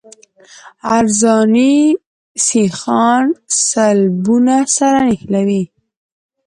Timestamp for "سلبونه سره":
3.69-4.99